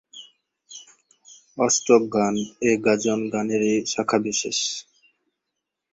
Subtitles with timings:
[1.57, 2.35] অষ্টকগান
[2.61, 4.59] এ গাজন গানেরই শাখাবিশেষ।